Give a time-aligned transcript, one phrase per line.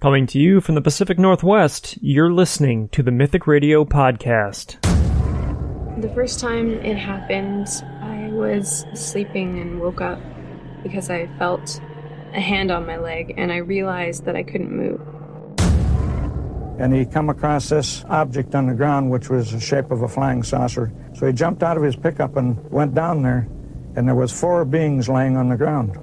[0.00, 4.80] Coming to you from the Pacific Northwest, you're listening to the Mythic Radio Podcast.
[6.00, 7.68] The first time it happened,
[8.00, 10.18] I was sleeping and woke up
[10.82, 11.82] because I felt
[12.32, 15.02] a hand on my leg and I realized that I couldn't move.
[16.80, 20.08] And he come across this object on the ground, which was the shape of a
[20.08, 20.90] flying saucer.
[21.12, 23.46] So he jumped out of his pickup and went down there,
[23.96, 25.94] and there was four beings laying on the ground.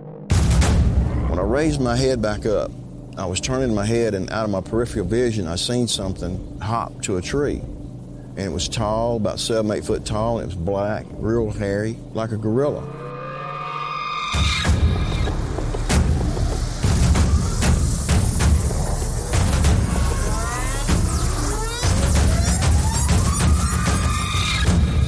[1.31, 2.69] When I raised my head back up,
[3.17, 7.01] I was turning my head, and out of my peripheral vision, I seen something hop
[7.01, 7.61] to a tree.
[8.35, 11.97] And it was tall, about seven, eight foot tall, and it was black, real hairy,
[12.13, 12.81] like a gorilla.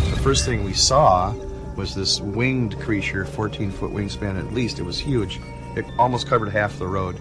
[0.09, 1.31] The first thing we saw
[1.75, 4.79] was this winged creature, 14 foot wingspan at least.
[4.79, 5.39] It was huge.
[5.75, 7.15] It almost covered half the road.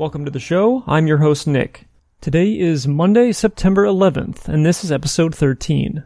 [0.00, 0.82] Welcome to the show.
[0.86, 1.84] I'm your host, Nick.
[2.22, 6.04] Today is Monday, September 11th, and this is episode 13.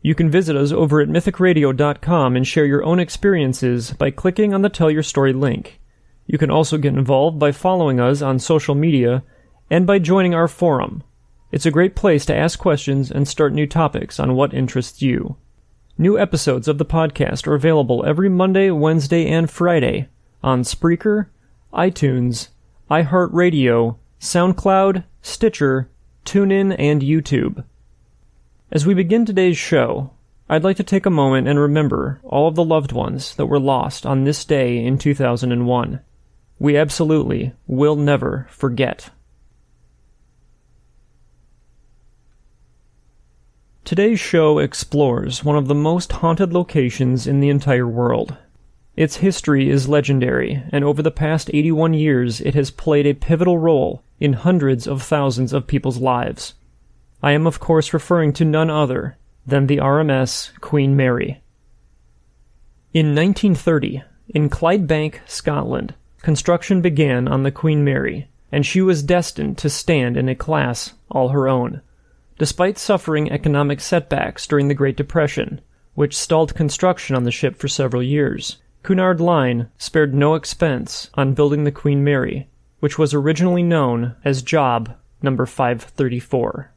[0.00, 4.62] You can visit us over at mythicradio.com and share your own experiences by clicking on
[4.62, 5.80] the Tell Your Story link.
[6.24, 9.24] You can also get involved by following us on social media
[9.68, 11.02] and by joining our forum.
[11.50, 15.34] It's a great place to ask questions and start new topics on what interests you.
[15.98, 20.08] New episodes of the podcast are available every Monday, Wednesday, and Friday
[20.44, 21.26] on Spreaker,
[21.74, 22.46] iTunes,
[22.90, 25.88] iHeartRadio, SoundCloud, Stitcher,
[26.24, 27.64] TuneIn, and YouTube.
[28.70, 30.12] As we begin today's show,
[30.48, 33.60] I'd like to take a moment and remember all of the loved ones that were
[33.60, 36.00] lost on this day in 2001.
[36.58, 39.10] We absolutely will never forget.
[43.84, 48.36] Today's show explores one of the most haunted locations in the entire world.
[48.94, 53.56] Its history is legendary, and over the past 81 years it has played a pivotal
[53.56, 56.52] role in hundreds of thousands of people's lives.
[57.22, 59.16] I am, of course, referring to none other
[59.46, 61.40] than the RMS Queen Mary.
[62.92, 69.56] In 1930, in Clydebank, Scotland, construction began on the Queen Mary, and she was destined
[69.58, 71.80] to stand in a class all her own.
[72.38, 75.62] Despite suffering economic setbacks during the Great Depression,
[75.94, 81.34] which stalled construction on the ship for several years, Cunard Line spared no expense on
[81.34, 82.48] building the Queen Mary,
[82.80, 86.68] which was originally known as Job Number 534.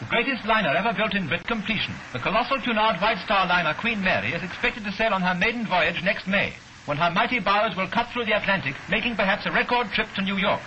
[0.00, 4.02] The greatest liner ever built in with completion, the colossal Cunard White Star liner Queen
[4.02, 6.52] Mary is expected to sail on her maiden voyage next May,
[6.86, 10.22] when her mighty bows will cut through the Atlantic, making perhaps a record trip to
[10.22, 10.60] New York.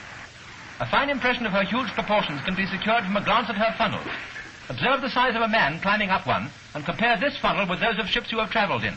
[0.80, 3.74] A fine impression of her huge proportions can be secured from a glance at her
[3.78, 4.02] funnel.
[4.70, 7.98] Observe the size of a man climbing up one, and compare this funnel with those
[7.98, 8.94] of ships you have traveled in.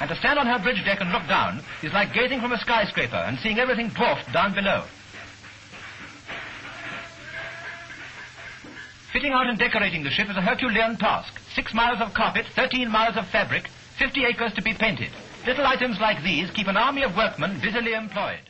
[0.00, 2.58] And to stand on her bridge deck and look down is like gazing from a
[2.58, 4.84] skyscraper and seeing everything dwarfed down below.
[9.12, 11.38] Fitting out and decorating the ship is a Herculean task.
[11.54, 15.10] Six miles of carpet, 13 miles of fabric, 50 acres to be painted.
[15.46, 18.40] Little items like these keep an army of workmen busily employed.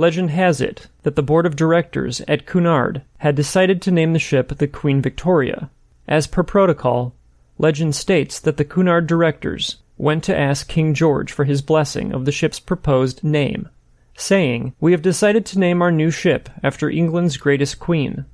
[0.00, 4.20] Legend has it that the board of directors at Cunard had decided to name the
[4.20, 5.70] ship the Queen Victoria.
[6.06, 7.16] As per protocol,
[7.58, 12.26] legend states that the Cunard directors went to ask King George for his blessing of
[12.26, 13.68] the ship's proposed name,
[14.16, 18.24] saying, We have decided to name our new ship after England's greatest queen,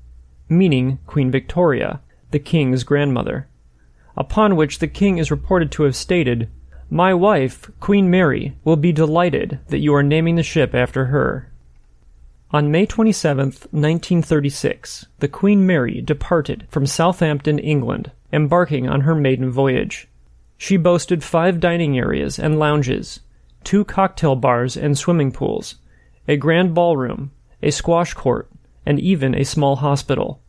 [0.50, 3.48] meaning Queen Victoria, the king's grandmother.
[4.18, 6.50] Upon which the king is reported to have stated,
[6.90, 11.50] My wife, Queen Mary, will be delighted that you are naming the ship after her.
[12.54, 19.50] On May 27, 1936, the Queen Mary departed from Southampton, England, embarking on her maiden
[19.50, 20.06] voyage.
[20.56, 23.18] She boasted five dining areas and lounges,
[23.64, 25.74] two cocktail bars and swimming pools,
[26.28, 28.48] a grand ballroom, a squash court,
[28.86, 30.40] and even a small hospital.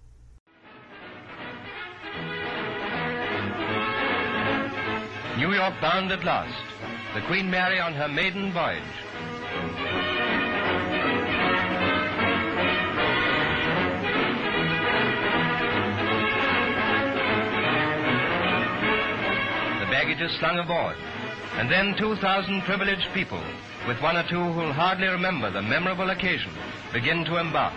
[5.40, 6.54] New York bound at last.
[7.16, 10.15] The Queen Mary on her maiden voyage.
[20.16, 20.96] Packages slung aboard,
[21.58, 23.42] and then 2,000 privileged people,
[23.86, 26.54] with one or two who'll hardly remember the memorable occasion,
[26.94, 27.74] begin to embark.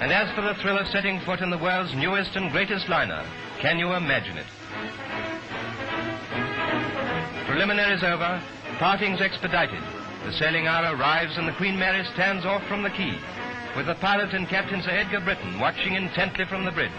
[0.00, 3.24] And as for the thrill of setting foot in the world's newest and greatest liner,
[3.60, 4.46] can you imagine it?
[7.46, 8.42] Preliminaries over,
[8.80, 9.82] parting's expedited.
[10.24, 13.14] The sailing hour arrives and the Queen Mary stands off from the quay,
[13.76, 16.90] with the pilot and Captain Sir Edgar Britten watching intently from the bridge.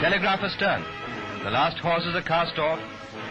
[0.00, 0.82] Telegraph astern.
[1.44, 2.80] The last hawsers are cast off,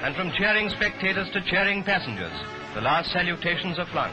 [0.04, 2.32] and from cheering spectators to cheering passengers,
[2.76, 4.12] the last salutations are flung.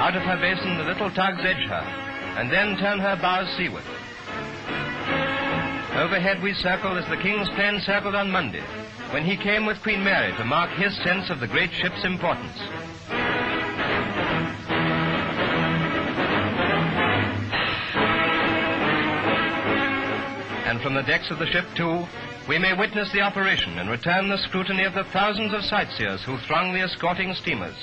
[0.00, 1.86] Out of her basin, the little tugs edge her,
[2.36, 3.84] and then turn her bows seaward.
[5.94, 8.64] Overhead we circle as the King's plane circled on Monday,
[9.14, 12.58] when he came with Queen Mary to mark his sense of the great ship's importance.
[20.66, 22.04] And from the decks of the ship, too,
[22.48, 26.36] we may witness the operation and return the scrutiny of the thousands of sightseers who
[26.38, 27.76] throng the escorting steamers.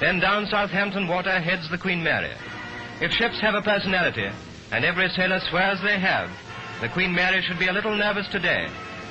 [0.00, 2.32] Then down Southampton water heads the Queen Mary.
[3.00, 4.28] If ships have a personality,
[4.72, 6.28] and every sailor swears they have,
[6.80, 8.66] the Queen Mary should be a little nervous today,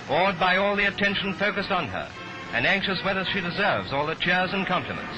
[0.10, 2.10] awed by all the attention focused on her,
[2.54, 5.18] and anxious whether she deserves all the cheers and compliments.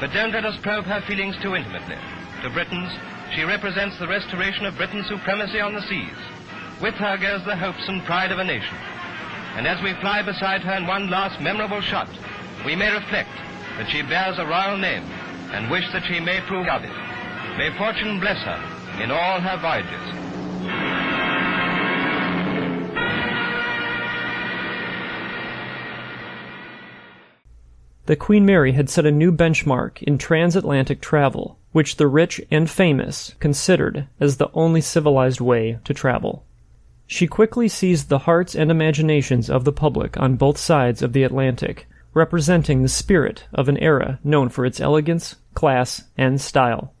[0.00, 1.96] But don't let us probe her feelings too intimately.
[2.42, 2.92] To Britons,
[3.34, 6.16] she represents the restoration of Britain's supremacy on the seas.
[6.80, 8.76] With her goes the hopes and pride of a nation.
[9.56, 12.08] And as we fly beside her in one last memorable shot,
[12.64, 13.34] we may reflect
[13.76, 15.02] that she bears a royal name
[15.52, 16.92] and wish that she may prove of it.
[17.56, 20.27] May fortune bless her in all her voyages.
[28.08, 32.70] The Queen Mary had set a new benchmark in transatlantic travel, which the rich and
[32.70, 36.46] famous considered as the only civilized way to travel.
[37.06, 41.22] She quickly seized the hearts and imaginations of the public on both sides of the
[41.22, 46.94] Atlantic, representing the spirit of an era known for its elegance, class, and style.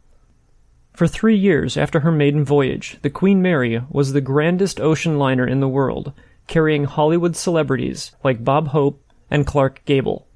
[0.92, 5.46] For three years after her maiden voyage, the Queen Mary was the grandest ocean liner
[5.46, 6.12] in the world,
[6.46, 10.27] carrying Hollywood celebrities like Bob Hope and Clark Gable,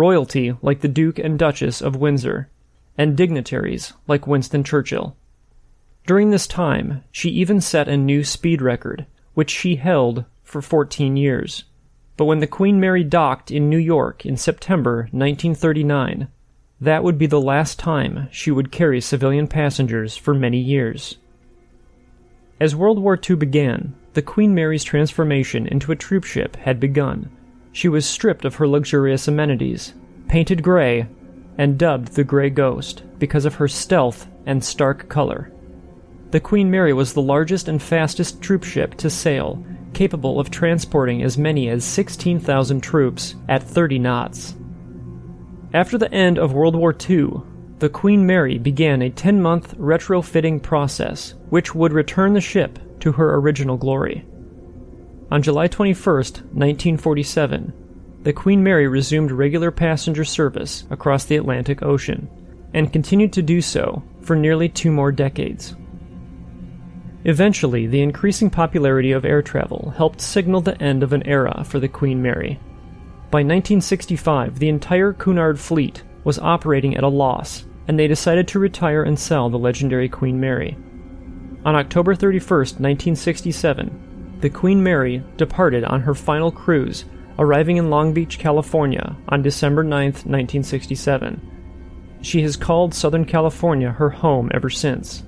[0.00, 2.48] royalty like the Duke and Duchess of Windsor,
[2.96, 5.14] and dignitaries like Winston Churchill.
[6.06, 9.04] During this time, she even set a new speed record,
[9.34, 11.64] which she held for 14 years.
[12.16, 16.28] But when the Queen Mary docked in New York in September 1939,
[16.80, 21.18] that would be the last time she would carry civilian passengers for many years.
[22.58, 27.30] As World War II began, the Queen Mary's transformation into a troopship had begun.
[27.72, 29.94] She was stripped of her luxurious amenities,
[30.28, 31.06] painted gray,
[31.58, 35.52] and dubbed the Grey Ghost because of her stealth and stark color.
[36.30, 41.36] The Queen Mary was the largest and fastest troopship to sail capable of transporting as
[41.36, 44.54] many as 16,000 troops at 30 knots.
[45.72, 47.42] After the end of World War II,
[47.78, 53.12] the Queen Mary began a 10 month retrofitting process, which would return the ship to
[53.12, 54.24] her original glory.
[55.30, 57.72] On July 21, 1947,
[58.24, 62.28] the Queen Mary resumed regular passenger service across the Atlantic Ocean,
[62.74, 65.76] and continued to do so for nearly two more decades.
[67.24, 71.78] Eventually, the increasing popularity of air travel helped signal the end of an era for
[71.78, 72.58] the Queen Mary.
[73.30, 78.58] By 1965, the entire Cunard fleet was operating at a loss, and they decided to
[78.58, 80.76] retire and sell the legendary Queen Mary.
[81.64, 84.09] On October 31, 1967,
[84.40, 87.04] the Queen Mary departed on her final cruise,
[87.38, 92.18] arriving in Long Beach, California on December 9, 1967.
[92.22, 95.22] She has called Southern California her home ever since.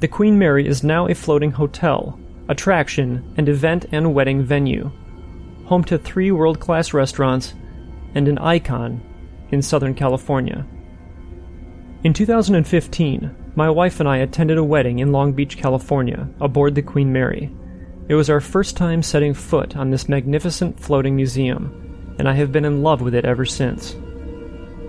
[0.00, 2.18] The Queen Mary is now a floating hotel,
[2.48, 4.90] attraction, and event and wedding venue,
[5.64, 7.54] home to three world class restaurants,
[8.14, 9.00] and an icon
[9.50, 10.66] in Southern California.
[12.04, 16.82] In 2015, my wife and I attended a wedding in Long Beach, California, aboard the
[16.82, 17.52] Queen Mary.
[18.08, 22.50] It was our first time setting foot on this magnificent floating museum, and I have
[22.50, 23.94] been in love with it ever since.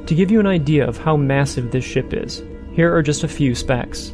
[0.06, 3.28] To give you an idea of how massive this ship is, here are just a
[3.28, 4.14] few specs.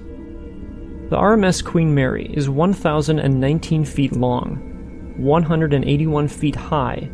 [1.11, 7.07] The RMS Queen Mary is 1,019 feet long, 181 feet high,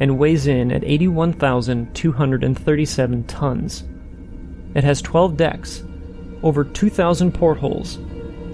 [0.00, 3.84] and weighs in at 81,237 tons.
[4.74, 5.82] It has 12 decks,
[6.42, 7.96] over 2,000 portholes,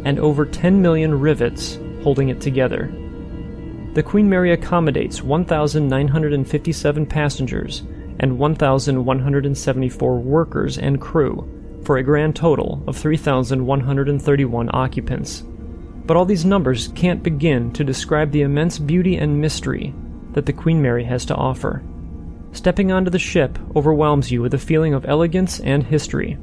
[0.04, 2.92] and over 10 million rivets holding it together.
[3.94, 7.82] The Queen Mary accommodates 1,957 passengers
[8.20, 11.48] and 1,174 workers and crew,
[11.84, 15.42] for a grand total of 3,131 occupants.
[16.06, 19.94] But all these numbers can't begin to describe the immense beauty and mystery
[20.32, 21.82] that the Queen Mary has to offer.
[22.52, 26.38] Stepping onto the ship overwhelms you with a feeling of elegance and history.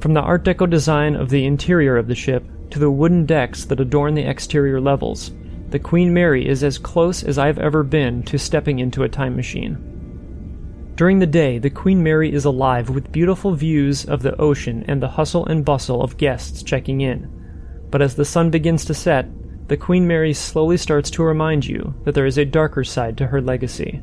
[0.00, 3.64] From the Art Deco design of the interior of the ship to the wooden decks
[3.64, 5.32] that adorn the exterior levels,
[5.70, 9.34] the Queen Mary is as close as I've ever been to stepping into a time
[9.34, 10.92] machine.
[10.96, 15.02] During the day, the Queen Mary is alive with beautiful views of the ocean and
[15.02, 17.28] the hustle and bustle of guests checking in.
[17.90, 19.26] But as the sun begins to set,
[19.66, 23.26] the Queen Mary slowly starts to remind you that there is a darker side to
[23.26, 24.00] her legacy.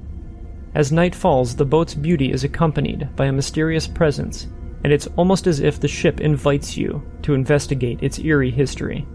[0.75, 4.47] As night falls, the boat's beauty is accompanied by a mysterious presence,
[4.83, 9.07] and it's almost as if the ship invites you to investigate its eerie history.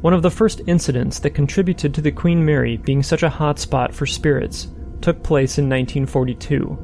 [0.00, 3.58] One of the first incidents that contributed to the Queen Mary being such a hot
[3.58, 4.68] spot for spirits
[5.00, 6.78] took place in 1942.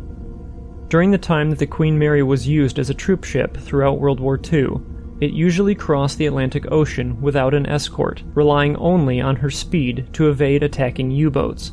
[0.89, 4.21] During the time that the Queen Mary was used as a troop ship throughout World
[4.21, 4.69] War II,
[5.21, 10.29] it usually crossed the Atlantic Ocean without an escort, relying only on her speed to
[10.29, 11.73] evade attacking U boats.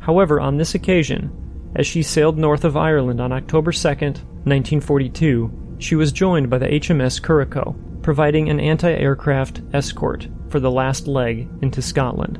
[0.00, 1.30] However, on this occasion,
[1.76, 4.14] as she sailed north of Ireland on October 2,
[4.44, 10.70] 1942, she was joined by the HMS Curaçao, providing an anti aircraft escort for the
[10.70, 12.38] last leg into Scotland.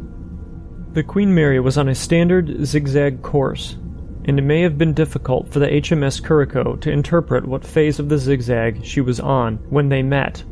[0.95, 3.77] The Queen Mary was on a standard zigzag course,
[4.25, 8.09] and it may have been difficult for the HMS Curaçao to interpret what phase of
[8.09, 10.45] the zigzag she was on when they met,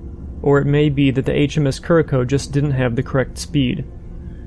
[0.42, 3.84] or it may be that the HMS Curaçao just didn't have the correct speed.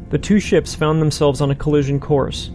[0.10, 2.50] The two ships found themselves on a collision course.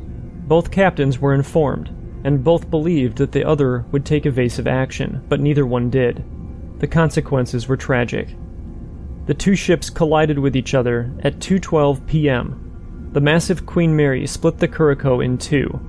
[0.46, 1.90] Both captains were informed,
[2.24, 6.24] and both believed that the other would take evasive action, but neither one did.
[6.80, 8.34] The consequences were tragic.
[9.26, 13.10] The two ships collided with each other at 2:12 p.m.
[13.12, 15.80] The massive Queen Mary split the Curaçao in two,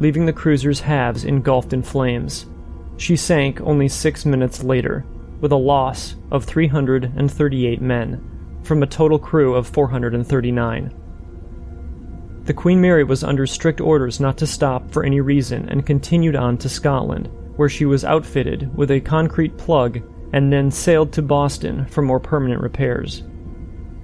[0.00, 2.46] leaving the cruiser's halves engulfed in flames.
[2.96, 5.04] She sank only six minutes later,
[5.40, 10.92] with a loss of 338 men, from a total crew of 439.
[12.48, 16.34] The Queen Mary was under strict orders not to stop for any reason and continued
[16.34, 20.00] on to Scotland, where she was outfitted with a concrete plug
[20.32, 23.22] and then sailed to Boston for more permanent repairs.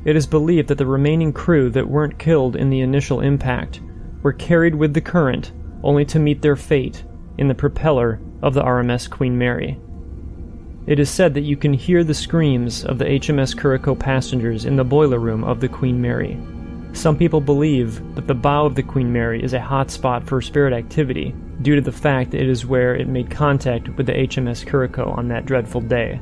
[0.04, 3.80] It is believed that the remaining crew that weren't killed in the initial impact
[4.22, 7.02] were carried with the current only to meet their fate
[7.38, 9.80] in the propeller of the RMS Queen Mary.
[10.86, 14.76] It is said that you can hear the screams of the HMS Curaçao passengers in
[14.76, 16.38] the boiler room of the Queen Mary.
[16.94, 20.40] Some people believe that the bow of the Queen Mary is a hot spot for
[20.40, 24.12] spirit activity due to the fact that it is where it made contact with the
[24.12, 26.20] HMS Curaçao on that dreadful day.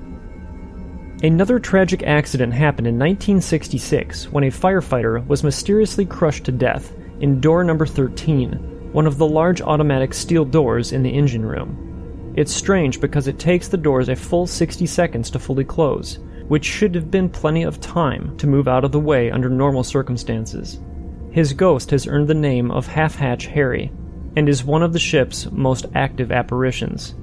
[1.22, 7.38] Another tragic accident happened in 1966 when a firefighter was mysteriously crushed to death in
[7.38, 12.32] door number 13, one of the large automatic steel doors in the engine room.
[12.34, 16.18] It's strange because it takes the doors a full 60 seconds to fully close,
[16.48, 19.84] which should have been plenty of time to move out of the way under normal
[19.84, 20.80] circumstances.
[21.30, 23.90] His ghost has earned the name of Half Hatch Harry
[24.36, 27.14] and is one of the ship's most active apparitions.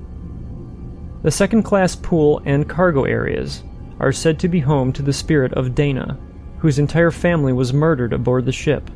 [1.22, 3.64] The second class pool and cargo areas
[4.00, 6.18] are said to be home to the spirit of Dana,
[6.60, 8.90] whose entire family was murdered aboard the ship.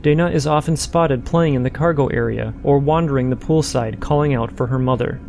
[0.00, 4.52] Dana is often spotted playing in the cargo area or wandering the poolside calling out
[4.52, 5.20] for her mother.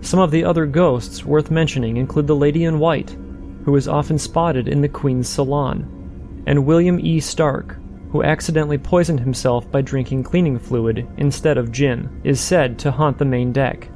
[0.00, 3.16] Some of the other ghosts worth mentioning include the Lady in White,
[3.64, 7.20] who is often spotted in the Queen's salon, and William E.
[7.20, 7.76] Stark,
[8.10, 13.18] who accidentally poisoned himself by drinking cleaning fluid instead of gin, is said to haunt
[13.18, 13.88] the main deck.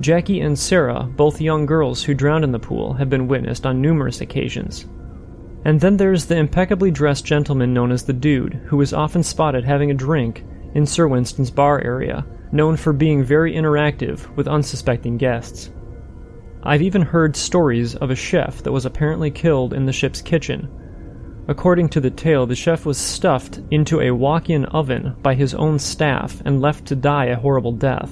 [0.00, 3.80] Jackie and Sarah, both young girls who drowned in the pool, have been witnessed on
[3.80, 4.86] numerous occasions.
[5.64, 9.64] And then there's the impeccably dressed gentleman known as the Dude, who is often spotted
[9.64, 15.16] having a drink in Sir Winston's bar area, known for being very interactive with unsuspecting
[15.16, 15.70] guests.
[16.66, 20.70] I've even heard stories of a chef that was apparently killed in the ship's kitchen.
[21.46, 25.54] According to the tale, the chef was stuffed into a walk in oven by his
[25.54, 28.10] own staff and left to die a horrible death.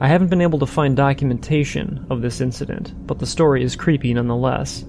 [0.00, 4.14] I haven't been able to find documentation of this incident, but the story is creepy
[4.14, 4.84] nonetheless.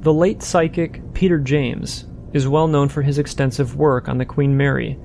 [0.00, 2.04] The late psychic Peter James
[2.34, 4.96] is well known for his extensive work on the Queen Mary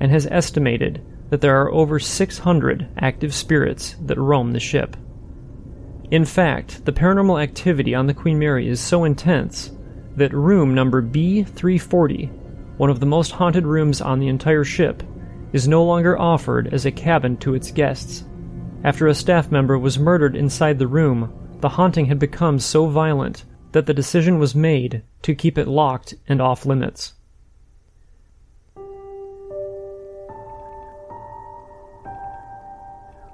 [0.00, 4.96] and has estimated that there are over 600 active spirits that roam the ship.
[6.10, 9.70] In fact, the paranormal activity on the Queen Mary is so intense
[10.16, 12.30] that room number B340,
[12.78, 15.02] one of the most haunted rooms on the entire ship,
[15.52, 18.24] is no longer offered as a cabin to its guests.
[18.84, 23.44] After a staff member was murdered inside the room, the haunting had become so violent
[23.72, 27.14] that the decision was made to keep it locked and off limits.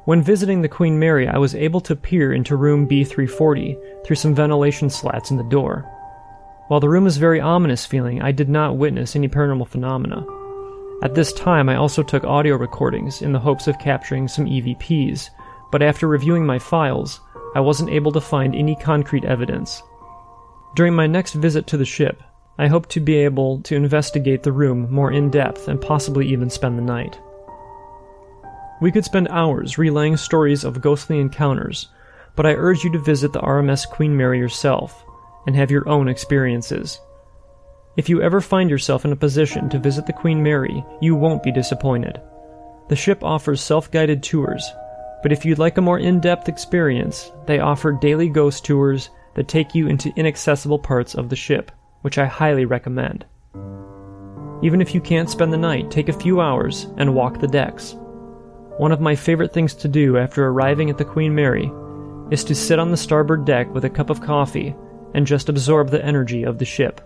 [0.04, 4.34] When visiting the Queen Mary, I was able to peer into room B340 through some
[4.34, 5.90] ventilation slats in the door.
[6.68, 10.26] While the room was very ominous feeling, I did not witness any paranormal phenomena.
[11.02, 15.30] At this time, I also took audio recordings in the hopes of capturing some EVPs,
[15.72, 17.20] but after reviewing my files,
[17.54, 19.82] I wasn't able to find any concrete evidence.
[20.76, 22.22] During my next visit to the ship,
[22.58, 26.50] I hope to be able to investigate the room more in depth and possibly even
[26.50, 27.18] spend the night.
[28.80, 31.88] We could spend hours relaying stories of ghostly encounters,
[32.36, 35.04] but I urge you to visit the RMS Queen Mary yourself
[35.46, 37.00] and have your own experiences.
[37.96, 41.44] If you ever find yourself in a position to visit the Queen Mary, you won't
[41.44, 42.20] be disappointed.
[42.88, 44.68] The ship offers self guided tours,
[45.22, 49.48] but if you'd like a more in depth experience, they offer daily ghost tours that
[49.48, 51.70] take you into inaccessible parts of the ship,
[52.02, 53.24] which I highly recommend.
[54.62, 57.96] Even if you can't spend the night, take a few hours and walk the decks.
[58.76, 61.70] One of my favorite things to do after arriving at the Queen Mary
[62.32, 64.74] is to sit on the starboard deck with a cup of coffee
[65.14, 67.00] and just absorb the energy of the ship.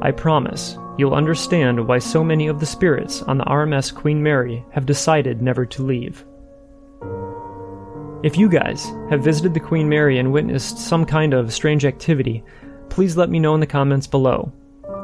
[0.00, 4.64] I promise you'll understand why so many of the spirits on the RMS Queen Mary
[4.70, 6.24] have decided never to leave.
[8.22, 12.42] If you guys have visited the Queen Mary and witnessed some kind of strange activity,
[12.88, 14.50] please let me know in the comments below.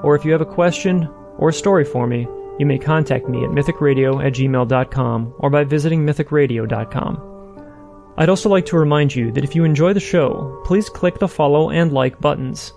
[0.02, 1.06] Or if you have a question
[1.36, 2.26] or story for me,
[2.62, 8.14] you may contact me at mythicradio at gmail.com or by visiting mythicradio.com.
[8.16, 11.26] I'd also like to remind you that if you enjoy the show, please click the
[11.26, 12.72] follow and like buttons.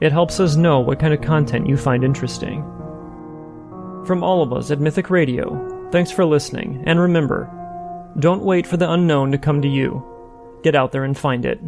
[0.00, 2.62] It helps us know what kind of content you find interesting.
[4.06, 7.52] From all of us at Mythic Radio, thanks for listening, and remember
[8.18, 10.02] don't wait for the unknown to come to you.
[10.62, 11.60] Get out there and find it.